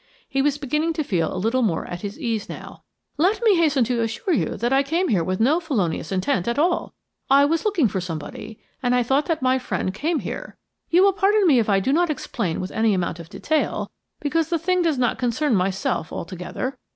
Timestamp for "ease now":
2.19-2.81